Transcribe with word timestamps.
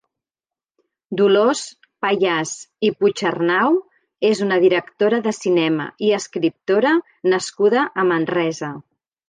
Dolors 1.19 1.59
Payàs 2.05 2.53
i 2.89 2.91
Puigarnau 3.03 3.77
és 4.31 4.43
una 4.47 4.59
directora 4.65 5.21
de 5.29 5.37
cinema 5.43 5.89
i 6.09 6.13
escriptora 6.21 6.97
nascuda 7.37 7.89
a 8.05 8.11
Manresa. 8.15 8.75